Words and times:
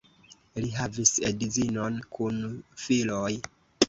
Li 0.63 0.69
havis 0.77 1.11
edzinon 1.29 1.99
kun 2.15 2.39
filoj. 2.85 3.29